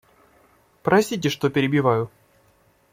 [0.81, 2.09] Простите, что перебиваю.